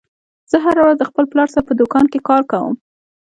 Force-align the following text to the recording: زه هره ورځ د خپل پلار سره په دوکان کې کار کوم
زه 0.51 0.57
هره 0.65 0.81
ورځ 0.83 0.97
د 0.99 1.03
خپل 1.09 1.25
پلار 1.31 1.47
سره 1.53 1.63
په 1.67 1.73
دوکان 1.79 2.05
کې 2.11 2.19
کار 2.29 2.41
کوم 2.51 2.73